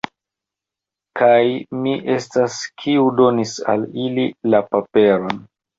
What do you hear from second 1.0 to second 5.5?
Kaj mi estas, kiu donis al ili la paperon!